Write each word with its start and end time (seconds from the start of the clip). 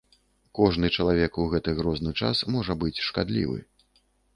Кожны 0.59 0.89
чалавек 0.95 1.39
у 1.45 1.47
гэты 1.53 1.77
грозны 1.83 2.17
час 2.25 2.45
можа 2.59 2.81
быць 2.85 2.99
шкадлівы. 3.13 3.59